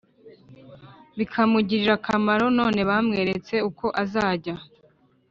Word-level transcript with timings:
bikamugirira 1.17 1.93
akamaro 1.99 2.45
Nanone 2.49 2.79
bamweretse 2.89 3.55
uko 3.69 3.85
azajya 4.03 4.55